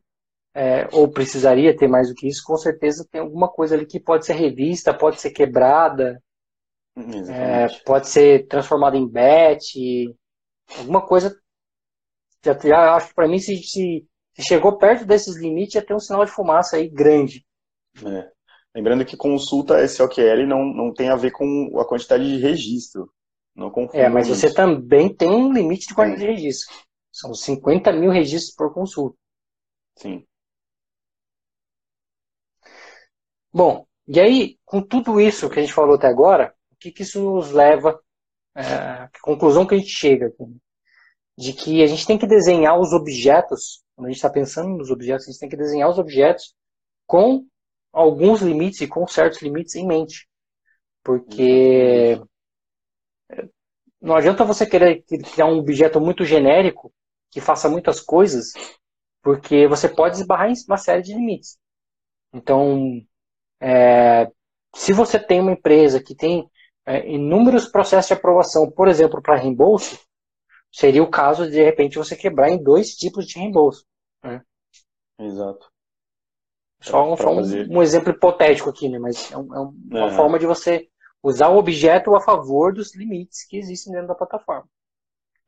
é, 0.57 0.89
ou 0.91 1.07
precisaria 1.07 1.77
ter 1.77 1.87
mais 1.87 2.09
do 2.09 2.15
que 2.15 2.27
isso, 2.27 2.41
com 2.43 2.57
certeza 2.57 3.07
tem 3.11 3.21
alguma 3.21 3.47
coisa 3.47 3.75
ali 3.75 3.85
que 3.85 3.99
pode 3.99 4.25
ser 4.25 4.33
revista, 4.33 4.91
pode 4.91 5.21
ser 5.21 5.29
quebrada, 5.29 6.19
é, 7.29 7.67
pode 7.85 8.07
ser 8.07 8.47
transformada 8.47 8.97
em 8.97 9.07
bet, 9.07 10.15
alguma 10.79 11.05
coisa. 11.05 11.39
Já, 12.43 12.57
já 12.57 12.95
acho 12.95 13.09
que 13.09 13.13
para 13.13 13.27
mim, 13.27 13.37
se, 13.37 13.55
se, 13.57 14.07
chegou 14.39 14.79
perto 14.79 15.05
desses 15.05 15.37
limites, 15.37 15.73
já 15.73 15.81
tem 15.83 15.95
um 15.95 15.99
sinal 15.99 16.25
de 16.25 16.31
fumaça 16.31 16.77
aí 16.77 16.89
grande. 16.89 17.45
É. 18.03 18.31
Lembrando 18.75 19.05
que 19.05 19.15
consulta 19.15 19.87
SOQL 19.87 20.47
não, 20.47 20.65
não 20.65 20.91
tem 20.91 21.09
a 21.09 21.15
ver 21.15 21.31
com 21.31 21.79
a 21.79 21.85
quantidade 21.85 22.27
de 22.27 22.41
registro. 22.41 23.11
Não 23.55 23.71
é, 23.93 24.09
mas 24.09 24.27
você 24.27 24.51
também 24.51 25.13
tem 25.13 25.29
um 25.29 25.53
limite 25.53 25.87
de 25.87 25.93
quantidade 25.93 26.21
de 26.21 26.31
registro. 26.31 26.75
São 27.11 27.33
50 27.33 27.91
mil 27.91 28.11
registros 28.11 28.55
por 28.55 28.73
consulta. 28.73 29.17
Sim. 29.95 30.25
Bom, 33.57 33.87
e 34.07 34.19
aí, 34.19 34.59
com 34.63 34.83
tudo 34.83 35.19
isso 35.19 35.49
que 35.49 35.57
a 35.57 35.63
gente 35.63 35.73
falou 35.73 35.95
até 35.95 36.05
agora, 36.05 36.53
o 36.71 36.75
que, 36.75 36.91
que 36.91 37.01
isso 37.01 37.19
nos 37.19 37.51
leva, 37.51 37.99
é, 38.53 39.07
que 39.11 39.19
conclusão 39.19 39.65
que 39.65 39.73
a 39.73 39.77
gente 39.79 39.89
chega? 39.89 40.31
De 41.35 41.53
que 41.53 41.81
a 41.81 41.87
gente 41.87 42.05
tem 42.05 42.19
que 42.19 42.27
desenhar 42.27 42.79
os 42.79 42.93
objetos, 42.93 43.83
quando 43.95 44.05
a 44.05 44.09
gente 44.09 44.17
está 44.17 44.29
pensando 44.29 44.77
nos 44.77 44.91
objetos, 44.91 45.27
a 45.27 45.31
gente 45.31 45.39
tem 45.39 45.49
que 45.49 45.57
desenhar 45.57 45.89
os 45.89 45.97
objetos 45.97 46.53
com 47.07 47.47
alguns 47.91 48.43
limites 48.43 48.79
e 48.81 48.87
com 48.87 49.07
certos 49.07 49.41
limites 49.41 49.73
em 49.73 49.87
mente. 49.87 50.29
Porque 51.03 52.21
não 53.99 54.15
adianta 54.15 54.45
você 54.45 54.67
querer 54.67 55.01
criar 55.01 55.47
um 55.47 55.57
objeto 55.57 55.99
muito 55.99 56.23
genérico 56.23 56.93
que 57.31 57.41
faça 57.41 57.67
muitas 57.67 57.99
coisas, 57.99 58.53
porque 59.23 59.67
você 59.67 59.89
pode 59.89 60.17
esbarrar 60.17 60.51
em 60.51 60.53
uma 60.67 60.77
série 60.77 61.01
de 61.01 61.15
limites. 61.15 61.57
Então, 62.31 63.01
é, 63.61 64.29
se 64.75 64.93
você 64.93 65.19
tem 65.19 65.41
uma 65.41 65.51
empresa 65.51 66.01
que 66.01 66.15
tem 66.15 66.49
é, 66.85 67.07
inúmeros 67.09 67.67
processos 67.67 68.07
de 68.07 68.13
aprovação, 68.13 68.69
por 68.69 68.87
exemplo, 68.87 69.21
para 69.21 69.35
reembolso, 69.35 69.99
seria 70.71 71.03
o 71.03 71.09
caso 71.09 71.45
de, 71.45 71.51
de 71.51 71.63
repente, 71.63 71.97
você 71.97 72.15
quebrar 72.15 72.49
em 72.49 72.61
dois 72.61 72.95
tipos 72.95 73.25
de 73.25 73.39
reembolso. 73.39 73.85
Né? 74.23 74.41
Exato. 75.19 75.69
Só, 76.79 77.11
um, 77.11 77.17
só 77.17 77.31
um, 77.31 77.77
um, 77.77 77.81
exemplo 77.81 78.11
hipotético 78.11 78.69
aqui, 78.69 78.87
né? 78.87 78.99
mas 78.99 79.31
é, 79.31 79.37
um, 79.37 79.55
é 79.55 79.97
uma 79.97 80.11
forma 80.11 80.37
de 80.37 80.45
você 80.45 80.87
usar 81.23 81.49
o 81.49 81.57
objeto 81.57 82.15
a 82.15 82.21
favor 82.21 82.73
dos 82.73 82.95
limites 82.95 83.45
que 83.47 83.57
existem 83.57 83.93
dentro 83.93 84.09
da 84.09 84.15
plataforma. 84.15 84.69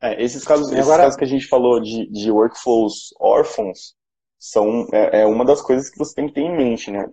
É, 0.02 0.22
esses 0.22 0.44
casos, 0.44 0.72
esses 0.72 0.86
casos 0.86 1.16
que 1.16 1.24
a 1.24 1.28
gente 1.28 1.46
falou 1.46 1.78
de, 1.78 2.10
de 2.10 2.30
workflows 2.30 3.14
órfãos 3.20 3.94
são 4.38 4.88
é, 4.92 5.20
é, 5.20 5.26
uma 5.26 5.44
das 5.44 5.60
coisas 5.60 5.90
que 5.90 5.98
você 5.98 6.14
tem 6.14 6.26
que 6.26 6.34
ter 6.34 6.40
em 6.40 6.56
mente, 6.56 6.90
né? 6.90 7.06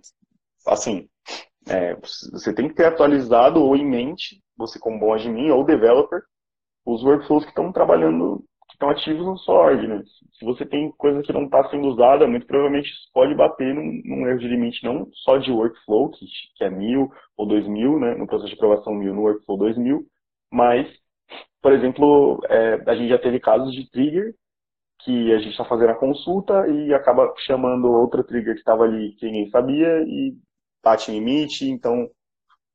Assim, 0.68 1.08
é, 1.68 1.94
você 2.32 2.54
tem 2.54 2.68
que 2.68 2.74
ter 2.74 2.86
atualizado 2.86 3.62
ou 3.62 3.76
em 3.76 3.86
mente, 3.86 4.40
você 4.56 4.78
como 4.78 4.98
bom 4.98 5.12
admin 5.12 5.50
ou 5.50 5.64
developer, 5.64 6.20
os 6.84 7.02
workflows 7.02 7.44
que 7.44 7.50
estão 7.50 7.70
trabalhando, 7.70 8.42
que 8.68 8.74
estão 8.74 8.88
ativos 8.88 9.26
no 9.26 9.36
sua 9.38 9.54
org, 9.54 9.86
né? 9.86 10.02
Se 10.38 10.44
você 10.44 10.64
tem 10.64 10.90
coisa 10.92 11.22
que 11.22 11.32
não 11.32 11.44
está 11.44 11.68
sendo 11.68 11.88
usada, 11.88 12.26
muito 12.26 12.46
provavelmente 12.46 12.90
isso 12.90 13.10
pode 13.12 13.34
bater 13.34 13.74
num, 13.74 14.00
num, 14.04 14.26
erro 14.26 14.38
de 14.38 14.48
limite 14.48 14.84
não 14.84 15.08
só 15.24 15.36
de 15.36 15.50
workflow, 15.50 16.10
que, 16.10 16.26
que 16.56 16.64
é 16.64 16.70
mil 16.70 17.10
ou 17.36 17.46
dois 17.46 17.66
mil, 17.66 17.98
né? 17.98 18.14
No 18.14 18.26
processo 18.26 18.50
de 18.50 18.56
aprovação 18.56 18.94
mil, 18.94 19.14
no 19.14 19.22
workflow 19.22 19.58
dois 19.58 19.76
mil, 19.76 20.06
mas, 20.52 20.88
por 21.60 21.72
exemplo, 21.72 22.40
é, 22.48 22.82
a 22.86 22.94
gente 22.94 23.10
já 23.10 23.18
teve 23.18 23.38
casos 23.40 23.74
de 23.74 23.90
trigger 23.90 24.34
que 25.00 25.32
a 25.32 25.38
gente 25.38 25.52
está 25.52 25.64
fazendo 25.64 25.90
a 25.90 25.98
consulta 25.98 26.66
e 26.68 26.92
acaba 26.92 27.32
chamando 27.46 27.86
outra 27.86 28.24
trigger 28.24 28.54
que 28.54 28.60
estava 28.60 28.84
ali 28.84 29.12
que 29.16 29.26
ninguém 29.26 29.48
sabia 29.50 30.02
e 30.02 30.34
bate 30.82 31.10
limite, 31.10 31.68
então 31.68 32.10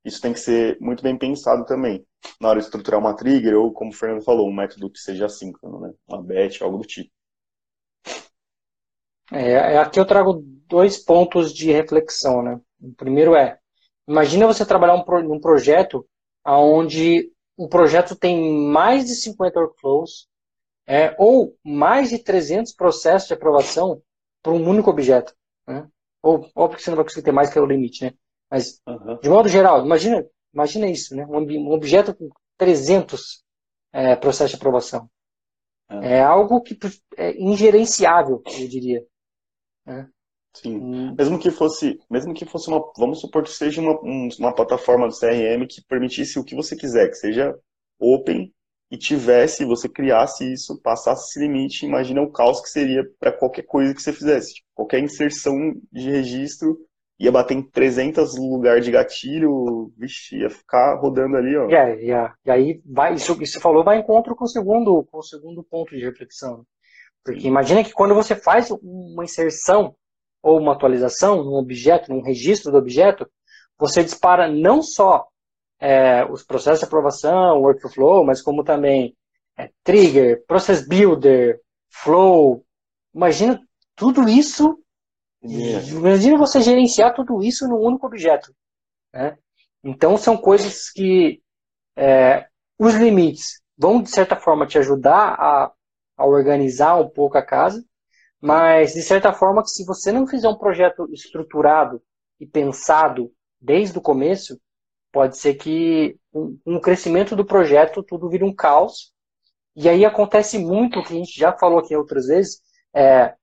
isso 0.04 0.22
tem 0.22 0.34
que 0.34 0.40
ser 0.40 0.78
muito 0.80 1.02
bem 1.02 1.18
pensado 1.18 1.66
também 1.66 2.06
na 2.40 2.50
hora 2.50 2.60
de 2.60 2.66
estruturar 2.66 3.00
uma 3.00 3.16
trigger 3.16 3.56
ou, 3.56 3.72
como 3.72 3.92
o 3.92 3.94
Fernando 3.94 4.24
falou, 4.24 4.48
um 4.48 4.54
método 4.54 4.90
que 4.90 5.00
seja 5.00 5.26
assíncrono, 5.26 5.80
né? 5.80 5.94
uma 6.08 6.22
batch, 6.22 6.62
algo 6.62 6.78
do 6.78 6.86
tipo. 6.86 7.12
É, 9.32 9.52
é, 9.52 9.78
aqui 9.78 10.00
eu 10.00 10.06
trago 10.06 10.44
dois 10.68 10.98
pontos 10.98 11.54
de 11.54 11.72
reflexão. 11.72 12.42
Né? 12.42 12.60
O 12.82 12.94
primeiro 12.94 13.36
é, 13.36 13.58
imagina 14.08 14.48
você 14.48 14.66
trabalhar 14.66 14.96
um, 14.96 15.24
num 15.24 15.40
projeto 15.40 16.08
onde 16.46 17.32
o 17.56 17.68
projeto 17.68 18.16
tem 18.16 18.68
mais 18.68 19.06
de 19.06 19.16
50 19.16 19.60
workflows 19.60 20.28
é, 20.86 21.16
ou 21.18 21.56
mais 21.64 22.10
de 22.10 22.20
300 22.20 22.74
processos 22.74 23.28
de 23.28 23.34
aprovação 23.34 24.02
para 24.42 24.52
um 24.52 24.68
único 24.68 24.90
objeto. 24.90 25.34
Né? 25.68 25.88
Ou, 26.24 26.50
óbvio 26.56 26.78
que 26.78 26.84
você 26.84 26.90
não 26.90 26.96
vai 26.96 27.06
conseguir 27.06 27.26
ter 27.26 27.34
mais 27.34 27.52
que 27.52 27.60
é 27.60 27.62
o 27.62 27.66
limite, 27.66 28.06
né? 28.06 28.14
Mas, 28.50 28.82
uhum. 28.88 29.20
de 29.22 29.30
modo 29.30 29.50
geral, 29.50 29.86
imagina, 29.86 30.26
imagina 30.54 30.88
isso, 30.88 31.16
né? 31.16 31.26
Um, 31.28 31.72
objeto 31.72 32.16
com 32.16 32.30
300 32.58 33.44
é, 33.92 34.16
processos 34.16 34.52
de 34.52 34.56
aprovação. 34.56 35.10
Uhum. 35.92 36.02
É 36.02 36.24
algo 36.24 36.62
que 36.62 36.78
é 37.18 37.38
ingerenciável, 37.38 38.42
eu 38.46 38.68
diria. 38.70 39.06
Né? 39.86 40.10
Sim. 40.56 40.78
Hum. 40.78 41.16
Mesmo 41.18 41.40
que 41.40 41.52
fosse, 41.52 42.00
mesmo 42.10 42.34
que 42.34 42.46
fosse 42.46 42.70
uma, 42.70 42.80
vamos 42.98 43.20
supor 43.20 43.44
que 43.44 43.50
seja 43.50 43.82
uma, 43.82 44.00
uma 44.00 44.54
plataforma 44.54 45.08
do 45.08 45.18
CRM 45.18 45.68
que 45.68 45.84
permitisse 45.84 46.40
o 46.40 46.44
que 46.44 46.56
você 46.56 46.76
quiser, 46.76 47.10
que 47.10 47.16
seja 47.16 47.54
open 48.00 48.53
e 48.94 48.98
tivesse, 48.98 49.66
você 49.66 49.90
criasse 49.90 50.54
isso, 50.54 50.80
passasse 50.80 51.30
esse 51.30 51.40
limite, 51.40 51.84
imagina 51.84 52.22
o 52.22 52.32
caos 52.32 52.62
que 52.62 52.70
seria 52.70 53.04
para 53.20 53.32
qualquer 53.32 53.64
coisa 53.64 53.92
que 53.92 54.00
você 54.00 54.14
fizesse. 54.14 54.54
Tipo, 54.54 54.68
qualquer 54.76 55.00
inserção 55.00 55.74
de 55.92 56.12
registro 56.12 56.78
ia 57.20 57.32
bater 57.32 57.56
em 57.56 57.64
300 57.64 58.38
lugar 58.38 58.82
de 58.82 58.92
gatilho, 58.92 59.92
vixe, 59.98 60.38
ia 60.38 60.50
ficar 60.52 61.00
rodando 61.00 61.38
ali, 61.38 61.58
ó. 61.58 61.68
É, 61.72 61.96
yeah. 61.96 62.36
e 62.46 62.52
aí 62.52 62.82
vai, 62.86 63.16
isso 63.16 63.36
que 63.36 63.48
você 63.48 63.60
falou 63.60 63.84
vai 63.84 63.98
encontro 63.98 64.36
com 64.36 64.46
o 64.46 64.48
segundo, 64.48 65.04
com 65.06 65.18
o 65.18 65.24
segundo 65.24 65.64
ponto 65.64 65.96
de 65.96 66.06
reflexão. 66.06 66.64
Porque 67.26 67.48
imagina 67.48 67.84
que 67.84 67.94
quando 67.94 68.14
você 68.14 68.36
faz 68.36 68.70
uma 68.70 69.24
inserção 69.24 69.96
ou 70.40 70.60
uma 70.60 70.74
atualização 70.74 71.44
num 71.44 71.56
objeto, 71.56 72.14
num 72.14 72.22
registro 72.22 72.72
do 72.72 72.78
objeto, 72.78 73.28
você 73.76 74.04
dispara 74.04 74.48
não 74.48 74.84
só 74.84 75.26
é, 75.80 76.26
os 76.26 76.44
processos 76.44 76.80
de 76.80 76.86
aprovação, 76.86 77.62
workflow, 77.62 78.26
mas 78.26 78.42
como 78.42 78.64
também 78.64 79.16
é, 79.58 79.70
trigger, 79.84 80.44
process 80.46 80.88
builder, 80.88 81.60
flow. 81.90 82.66
Imagina 83.14 83.60
tudo 83.96 84.28
isso. 84.28 84.80
Yeah. 85.44 85.86
Imagina 85.90 86.38
você 86.38 86.62
gerenciar 86.62 87.14
tudo 87.14 87.44
isso 87.44 87.68
num 87.68 87.80
único 87.80 88.08
objeto. 88.08 88.54
Né? 89.14 89.38
Então 89.84 90.18
são 90.18 90.38
coisas 90.38 90.90
que 90.90 91.42
é, 91.96 92.48
os 92.80 92.96
limites 92.96 93.62
vão 93.78 94.02
de 94.02 94.10
certa 94.10 94.36
forma 94.36 94.66
te 94.66 94.78
ajudar 94.78 95.36
a, 95.38 95.72
a 96.18 96.26
organizar 96.26 96.96
um 96.96 97.10
pouco 97.10 97.38
a 97.38 97.46
casa, 97.46 97.84
mas 98.40 98.94
de 98.94 99.02
certa 99.02 99.34
forma 99.34 99.62
que 99.62 99.70
se 99.70 99.86
você 99.86 100.12
não 100.12 100.28
fizer 100.28 100.48
um 100.48 100.58
projeto 100.58 101.08
estruturado 101.12 102.02
e 102.40 102.46
pensado 102.46 103.32
desde 103.60 103.98
o 103.98 104.02
começo, 104.02 104.60
pode 105.14 105.38
ser 105.38 105.54
que 105.54 106.18
um, 106.34 106.58
um 106.66 106.82
crescimento 106.82 107.36
do 107.36 107.46
projeto 107.46 108.02
tudo 108.02 108.28
vira 108.28 108.44
um 108.44 108.54
caos. 108.54 109.14
E 109.76 109.88
aí 109.88 110.04
acontece 110.04 110.58
muito, 110.58 111.00
o 111.00 111.04
que 111.04 111.14
a 111.14 111.18
gente 111.18 111.40
já 111.40 111.54
falou 111.54 111.80
aqui 111.80 111.96
outras 111.96 112.26
vezes, 112.26 112.60
é 112.94 113.36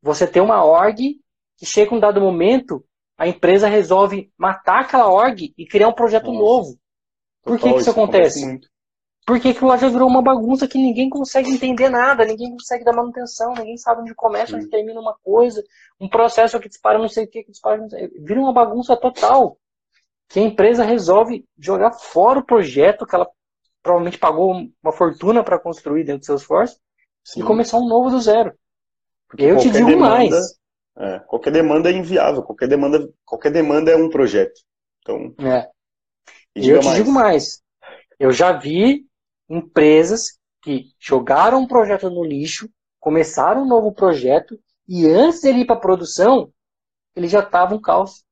você 0.00 0.28
tem 0.28 0.40
uma 0.40 0.64
org 0.64 1.16
que 1.56 1.66
chega 1.66 1.92
um 1.92 1.98
dado 1.98 2.20
momento, 2.20 2.84
a 3.18 3.26
empresa 3.26 3.66
resolve 3.66 4.32
matar 4.38 4.82
aquela 4.82 5.10
org 5.10 5.52
e 5.58 5.66
criar 5.66 5.88
um 5.88 5.92
projeto 5.92 6.26
Nossa. 6.26 6.38
novo. 6.38 6.78
Por 7.42 7.58
que, 7.58 7.72
que 7.72 7.80
isso 7.80 7.90
acontece? 7.90 8.44
acontece 8.44 8.68
Porque 9.26 9.48
aquilo 9.48 9.68
lá 9.68 9.76
já 9.76 9.88
virou 9.88 10.08
uma 10.08 10.22
bagunça 10.22 10.68
que 10.68 10.78
ninguém 10.78 11.10
consegue 11.10 11.50
entender 11.50 11.88
nada, 11.88 12.24
ninguém 12.24 12.52
consegue 12.52 12.84
dar 12.84 12.92
manutenção, 12.92 13.54
ninguém 13.54 13.76
sabe 13.76 14.02
onde 14.02 14.14
começa, 14.14 14.54
onde 14.54 14.68
termina 14.68 15.00
uma 15.00 15.16
coisa, 15.24 15.64
um 16.00 16.08
processo 16.08 16.60
que 16.60 16.68
dispara 16.68 16.98
não 16.98 17.08
sei 17.08 17.24
o 17.24 17.28
que, 17.28 17.42
que 17.42 17.50
dispara 17.50 17.78
não 17.78 17.88
sei 17.88 18.06
o 18.06 18.10
que. 18.10 18.20
Vira 18.20 18.40
uma 18.40 18.52
bagunça 18.52 18.96
total 18.96 19.58
que 20.28 20.38
a 20.38 20.42
empresa 20.42 20.84
resolve 20.84 21.44
jogar 21.58 21.92
fora 21.92 22.40
o 22.40 22.44
projeto 22.44 23.06
que 23.06 23.14
ela 23.14 23.28
provavelmente 23.82 24.18
pagou 24.18 24.52
uma 24.82 24.92
fortuna 24.92 25.42
para 25.42 25.58
construir 25.58 26.04
dentro 26.04 26.20
do 26.20 26.26
Salesforce 26.26 26.78
Sim. 27.24 27.40
e 27.40 27.44
começar 27.44 27.78
um 27.78 27.88
novo 27.88 28.10
do 28.10 28.20
zero. 28.20 28.52
Porque 29.26 29.44
eu 29.44 29.58
te 29.58 29.70
digo 29.70 29.86
demanda, 29.86 30.08
mais. 30.08 30.58
É, 30.96 31.18
qualquer 31.20 31.52
demanda 31.52 31.90
é 31.90 31.94
inviável, 31.94 32.42
qualquer 32.42 32.68
demanda, 32.68 33.08
qualquer 33.24 33.52
demanda 33.52 33.90
é 33.90 33.96
um 33.96 34.10
projeto. 34.10 34.60
Então, 35.00 35.34
é. 35.38 35.68
E 36.54 36.68
eu 36.68 36.80
te 36.80 36.86
mais. 36.86 36.96
digo 36.96 37.12
mais. 37.12 37.62
Eu 38.18 38.32
já 38.32 38.52
vi 38.52 39.06
empresas 39.48 40.38
que 40.62 40.86
jogaram 40.98 41.60
um 41.60 41.68
projeto 41.68 42.10
no 42.10 42.24
lixo, 42.24 42.68
começaram 42.98 43.62
um 43.62 43.68
novo 43.68 43.92
projeto 43.92 44.58
e 44.86 45.06
antes 45.06 45.40
de 45.40 45.48
ele 45.48 45.60
ir 45.60 45.66
para 45.66 45.76
produção, 45.76 46.52
ele 47.14 47.28
já 47.28 47.40
estava 47.40 47.74
um 47.74 47.80
caos. 47.80 48.24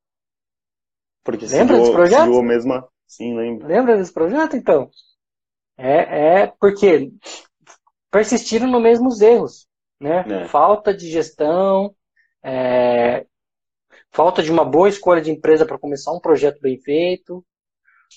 Porque 1.26 1.44
Lembra 1.44 1.78
desse 1.80 1.92
projeto? 1.92 2.42
mesma... 2.42 2.88
Sim, 3.04 3.36
lembro. 3.36 3.66
Lembra 3.66 3.96
desse 3.96 4.12
projeto, 4.12 4.56
então? 4.56 4.88
É, 5.76 6.42
é 6.42 6.46
porque 6.46 7.12
persistiram 8.10 8.68
nos 8.68 8.82
mesmos 8.82 9.20
erros, 9.20 9.66
né? 10.00 10.24
É. 10.28 10.44
Falta 10.46 10.94
de 10.94 11.10
gestão, 11.10 11.94
é, 12.44 13.26
falta 14.12 14.40
de 14.40 14.52
uma 14.52 14.64
boa 14.64 14.88
escolha 14.88 15.20
de 15.20 15.32
empresa 15.32 15.66
para 15.66 15.78
começar 15.78 16.12
um 16.12 16.20
projeto 16.20 16.60
bem 16.60 16.80
feito. 16.80 17.44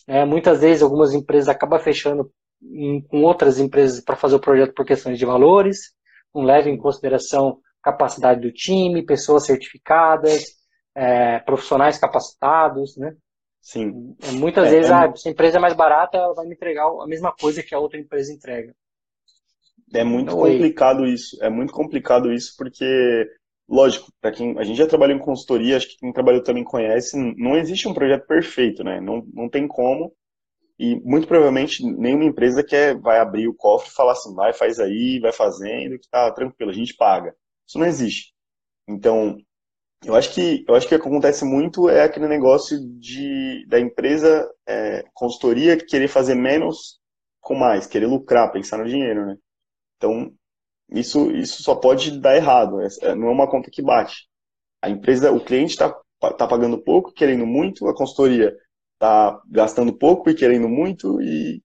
É, 0.08 0.24
muitas 0.24 0.62
vezes 0.62 0.84
algumas 0.84 1.12
empresas 1.14 1.50
acabam 1.50 1.80
fechando 1.80 2.32
em, 2.62 3.02
com 3.02 3.24
outras 3.24 3.60
empresas 3.60 4.02
para 4.02 4.16
fazer 4.16 4.36
o 4.36 4.40
projeto 4.40 4.74
por 4.74 4.86
questões 4.86 5.18
de 5.18 5.26
valores, 5.26 5.94
não 6.34 6.44
levam 6.44 6.72
em 6.72 6.78
consideração 6.78 7.60
capacidade 7.82 8.42
do 8.42 8.52
time, 8.52 9.06
pessoas 9.06 9.46
certificadas, 9.46 10.59
é, 11.00 11.40
profissionais 11.40 11.98
capacitados, 11.98 12.98
né? 12.98 13.16
Sim. 13.62 14.16
É, 14.22 14.32
muitas 14.32 14.68
é, 14.68 14.72
vezes, 14.72 14.92
é... 14.92 14.94
Ah, 14.94 15.16
se 15.16 15.30
a 15.30 15.32
empresa 15.32 15.58
é 15.58 15.62
mais 15.62 15.74
barata, 15.74 16.18
ela 16.18 16.34
vai 16.34 16.46
me 16.46 16.56
entregar 16.56 16.88
a 16.88 17.08
mesma 17.08 17.32
coisa 17.32 17.64
que 17.64 17.74
a 17.74 17.80
outra 17.80 17.98
empresa 17.98 18.34
entrega. 18.34 18.76
É 19.94 20.04
muito 20.04 20.36
complicado 20.36 21.06
isso. 21.06 21.42
É 21.42 21.50
muito 21.50 21.72
complicado 21.72 22.32
isso 22.32 22.54
porque, 22.58 23.28
lógico, 23.68 24.12
para 24.22 24.32
quem 24.32 24.60
a 24.60 24.64
gente 24.64 24.78
já 24.78 24.86
trabalhou 24.86 25.16
em 25.16 25.22
consultoria, 25.22 25.78
acho 25.78 25.88
que 25.88 25.98
quem 25.98 26.12
trabalhou 26.12 26.44
também 26.44 26.64
conhece, 26.66 27.18
não 27.38 27.58
existe 27.58 27.88
um 27.88 27.94
projeto 27.94 28.28
perfeito, 28.28 28.84
né? 28.84 29.00
Não, 29.00 29.26
não 29.34 29.50
tem 29.50 29.68
como. 29.68 30.14
E 30.78 30.96
muito 31.02 31.28
provavelmente 31.28 31.84
nenhuma 31.84 32.26
empresa 32.26 32.64
quer 32.64 32.98
vai 33.00 33.20
abrir 33.20 33.48
o 33.48 33.56
cofre 33.56 33.90
e 33.90 33.94
falar 33.94 34.14
assim, 34.14 34.34
vai, 34.36 34.54
faz 34.54 34.80
aí, 34.80 35.20
vai 35.20 35.32
fazendo, 35.32 35.98
que 35.98 36.10
tá 36.10 36.30
tranquilo, 36.32 36.72
a 36.72 36.74
gente 36.74 36.96
paga. 36.96 37.34
Isso 37.68 37.80
não 37.80 37.86
existe. 37.86 38.34
Então, 38.88 39.38
eu 40.06 40.16
acho 40.16 40.34
que 40.34 40.64
eu 40.68 40.76
acho 40.76 40.88
que 40.88 40.96
acontece 40.96 41.44
muito 41.46 41.90
é 41.90 42.04
aquele 42.04 42.28
negócio 42.28 42.80
de 43.00 43.66
da 43.68 43.80
empresa 43.80 44.50
é, 44.68 45.04
consultoria 45.14 45.78
querer 45.78 46.08
fazer 46.08 46.36
menos 46.36 47.00
com 47.42 47.56
mais, 47.56 47.88
querer 47.88 48.08
lucrar, 48.08 48.52
pensar 48.52 48.78
no 48.78 48.88
dinheiro, 48.88 49.26
né? 49.26 49.38
Então 49.98 50.34
isso 50.92 51.32
isso 51.32 51.64
só 51.64 51.76
pode 51.76 52.20
dar 52.20 52.36
errado. 52.36 52.80
É, 52.82 53.16
não 53.16 53.30
é 53.30 53.32
uma 53.32 53.50
conta 53.50 53.70
que 53.72 53.82
bate. 53.82 54.28
A 54.82 54.90
empresa, 54.90 55.32
o 55.32 55.44
cliente 55.44 55.72
está 55.72 55.94
tá 56.38 56.48
pagando 56.48 56.82
pouco, 56.82 57.14
querendo 57.14 57.46
muito, 57.46 57.88
a 57.88 57.96
consultoria 57.96 58.56
está 58.96 59.42
gastando 59.50 59.94
pouco 59.98 60.30
e 60.30 60.36
querendo 60.36 60.70
muito 60.70 61.22
e 61.22 61.62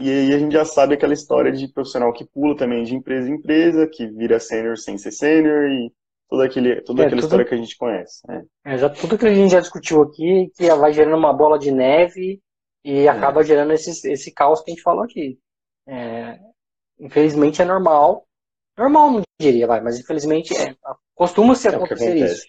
e 0.00 0.08
aí 0.10 0.32
a 0.32 0.38
gente 0.38 0.52
já 0.52 0.64
sabe 0.64 0.94
aquela 0.94 1.12
história 1.12 1.50
de 1.50 1.66
profissional 1.72 2.12
que 2.12 2.24
pula 2.24 2.56
também 2.56 2.84
de 2.84 2.94
empresa 2.94 3.28
em 3.28 3.34
empresa, 3.34 3.88
que 3.88 4.06
vira 4.06 4.38
sênior 4.38 4.78
sem 4.78 4.96
ser 4.96 5.10
sênior 5.10 5.68
e 5.68 5.92
toda, 6.28 6.44
aquele, 6.44 6.80
toda 6.82 7.02
é, 7.02 7.06
aquela 7.06 7.20
tudo, 7.20 7.26
história 7.26 7.44
que 7.44 7.54
a 7.54 7.58
gente 7.58 7.76
conhece. 7.76 8.20
Né? 8.26 8.44
É, 8.64 8.78
já, 8.78 8.88
tudo 8.90 9.18
que 9.18 9.26
a 9.26 9.34
gente 9.34 9.52
já 9.52 9.60
discutiu 9.60 10.02
aqui, 10.02 10.50
que 10.56 10.70
vai 10.74 10.92
gerando 10.92 11.16
uma 11.16 11.32
bola 11.32 11.58
de 11.58 11.70
neve 11.70 12.40
e 12.84 13.00
é. 13.00 13.08
acaba 13.08 13.42
gerando 13.42 13.72
esse, 13.72 14.10
esse 14.10 14.32
caos 14.32 14.60
que 14.60 14.70
a 14.70 14.74
gente 14.74 14.82
falou 14.82 15.02
aqui. 15.02 15.38
É, 15.86 16.38
infelizmente 17.00 17.62
é 17.62 17.64
normal. 17.64 18.26
Normal 18.76 19.10
não 19.10 19.22
diria, 19.40 19.66
vai, 19.66 19.80
mas 19.80 19.98
infelizmente 19.98 20.54
é, 20.56 20.76
costuma-se 21.14 21.66
é 21.66 21.74
acontecer 21.74 22.16
isso. 22.16 22.46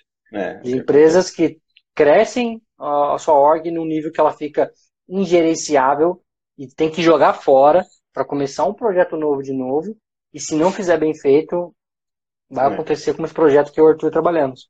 De 0.61 0.75
empresas 0.75 1.31
que 1.31 1.59
crescem 1.95 2.61
a 2.77 3.17
sua 3.17 3.33
org 3.33 3.69
num 3.71 3.85
nível 3.85 4.11
que 4.11 4.19
ela 4.19 4.31
fica 4.31 4.71
ingerenciável 5.07 6.21
e 6.57 6.67
tem 6.67 6.91
que 6.91 7.01
jogar 7.01 7.33
fora 7.33 7.83
para 8.13 8.23
começar 8.23 8.65
um 8.65 8.73
projeto 8.73 9.17
novo 9.17 9.41
de 9.41 9.53
novo. 9.53 9.97
E 10.31 10.39
se 10.39 10.55
não 10.55 10.71
fizer 10.71 10.97
bem 10.97 11.15
feito, 11.15 11.73
vai 12.49 12.69
é. 12.69 12.73
acontecer 12.73 13.15
com 13.15 13.23
esse 13.23 13.33
projeto 13.33 13.71
que 13.71 13.79
eu 13.79 13.85
e 13.85 13.87
o 13.87 13.91
Arthur 13.91 14.11
trabalhamos. 14.11 14.69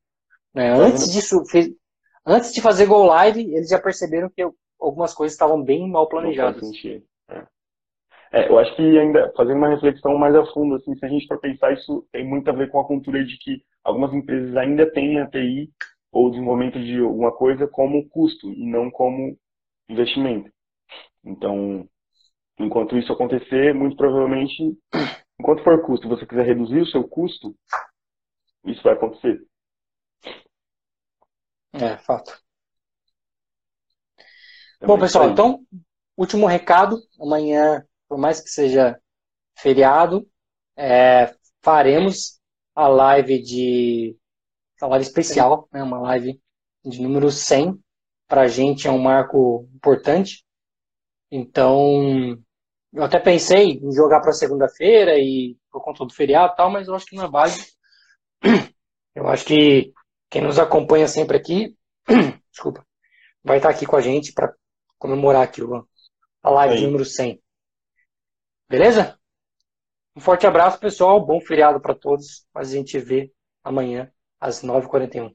Né? 0.53 0.74
Tá 0.74 0.81
antes 0.81 1.12
disso, 1.12 1.43
fez, 1.45 1.69
antes 2.25 2.53
de 2.53 2.62
fazer 2.62 2.86
Go 2.86 3.03
Live, 3.03 3.41
eles 3.41 3.69
já 3.69 3.79
perceberam 3.79 4.29
que 4.29 4.43
algumas 4.79 5.13
coisas 5.13 5.33
estavam 5.33 5.62
bem 5.62 5.89
mal 5.89 6.07
planejadas. 6.07 6.69
É. 6.86 7.45
é. 8.31 8.50
eu 8.50 8.59
acho 8.59 8.75
que 8.75 9.00
ainda, 9.00 9.31
fazendo 9.36 9.57
uma 9.57 9.69
reflexão 9.69 10.17
mais 10.17 10.36
a 10.36 10.45
fundo, 10.48 10.75
assim, 10.75 10.95
se 10.95 11.05
a 11.05 11.09
gente 11.09 11.27
for 11.27 11.39
pensar, 11.39 11.74
isso 11.74 12.05
tem 12.12 12.25
muito 12.25 12.50
a 12.50 12.53
ver 12.53 12.69
com 12.69 12.79
a 12.79 12.86
cultura 12.86 13.24
de 13.24 13.38
que 13.38 13.63
algumas 13.83 14.13
empresas 14.13 14.55
ainda 14.57 14.89
têm 14.91 15.19
a 15.19 15.27
TI 15.27 15.71
ou 16.12 16.31
desenvolvimento 16.31 16.79
de 16.79 17.00
alguma 17.00 17.31
coisa 17.31 17.67
como 17.67 18.07
custo 18.09 18.51
e 18.51 18.65
não 18.65 18.89
como 18.89 19.38
investimento. 19.88 20.51
Então, 21.24 21.88
enquanto 22.57 22.98
isso 22.98 23.12
acontecer, 23.13 23.74
muito 23.74 23.95
provavelmente 23.95 24.77
Enquanto 25.39 25.63
for 25.63 25.82
custo 25.86 26.10
você 26.10 26.25
quiser 26.25 26.45
reduzir 26.45 26.82
o 26.82 26.88
seu 26.88 27.08
custo, 27.08 27.56
isso 28.65 28.84
vai 28.84 28.93
acontecer. 28.93 29.41
É, 31.73 31.97
fato. 31.97 32.32
Também 34.80 34.95
Bom, 34.95 34.99
pessoal, 34.99 35.30
então, 35.30 35.65
último 36.17 36.45
recado. 36.45 37.02
Amanhã, 37.19 37.86
por 38.08 38.17
mais 38.17 38.41
que 38.41 38.49
seja 38.49 38.99
feriado, 39.58 40.28
é, 40.75 41.34
faremos 41.62 42.39
a 42.75 42.88
live 42.88 43.41
de. 43.41 44.17
A 44.82 44.88
live 44.88 45.06
especial, 45.06 45.67
né, 45.71 45.84
uma 45.84 45.99
live 45.99 46.41
de 46.86 47.02
número 47.02 47.30
100. 47.30 47.78
Para 48.28 48.41
a 48.41 48.47
gente 48.47 48.88
é 48.88 48.91
um 48.91 48.99
marco 48.99 49.67
importante. 49.73 50.45
Então, 51.32 52.41
eu 52.93 53.04
até 53.04 53.19
pensei 53.19 53.80
em 53.82 53.91
jogar 53.91 54.19
para 54.21 54.32
segunda-feira 54.32 55.17
e 55.17 55.58
por 55.71 55.84
conta 55.84 56.06
do 56.06 56.13
feriado 56.13 56.54
e 56.54 56.56
tal, 56.56 56.69
mas 56.69 56.88
eu 56.88 56.95
acho 56.95 57.06
que 57.06 57.15
não 57.15 57.25
é 57.25 57.30
válido. 57.30 57.62
Eu 59.15 59.28
acho 59.28 59.45
que 59.45 59.91
quem 60.30 60.41
nos 60.41 60.60
acompanha 60.60 61.08
sempre 61.08 61.36
aqui, 61.38 61.75
desculpa, 62.52 62.86
vai 63.43 63.58
estar 63.58 63.69
aqui 63.69 63.86
com 63.86 63.95
a 63.95 64.02
gente 64.02 64.32
para 64.32 64.54
comemorar 64.97 65.43
aqui 65.43 65.62
a 66.41 66.49
live 66.49 66.75
Aí. 66.75 66.84
número 66.84 67.06
100. 67.06 67.41
Beleza? 68.69 69.19
Um 70.15 70.21
forte 70.21 70.45
abraço, 70.45 70.80
pessoal. 70.80 71.25
Bom 71.25 71.39
feriado 71.41 71.80
para 71.80 71.95
todos. 71.95 72.45
Mas 72.54 72.71
a 72.71 72.75
gente 72.75 72.99
vê 72.99 73.32
amanhã 73.63 74.12
às 74.39 74.63
9h41. 74.63 75.34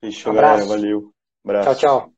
Fechou, 0.00 0.32
um 0.32 0.36
galera. 0.36 0.64
Valeu. 0.64 1.12
Abraço. 1.44 1.80
Tchau, 1.80 2.00
tchau. 2.00 2.15